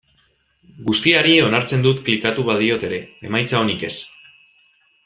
Guztiari 0.87 1.35
onartzen 1.49 1.85
dut 1.85 2.01
klikatu 2.09 2.47
badiot 2.51 2.89
ere, 2.89 3.01
emaitza 3.31 3.63
onik 3.67 3.89
ez. 3.93 3.97